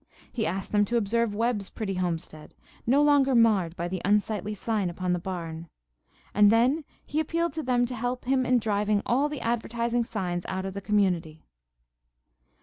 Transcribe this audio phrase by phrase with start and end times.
[0.31, 2.55] He asked them to observe Webb's pretty homestead,
[2.87, 5.67] no longer marred by the unsightly sign upon the barn.
[6.33, 10.43] And then he appealed to them to help him in driving all the advertising signs
[10.47, 11.43] out of the community.